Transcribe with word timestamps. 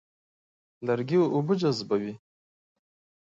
لرګی 0.85 1.17
اوبه 1.33 1.53
جذبوي. 1.61 2.13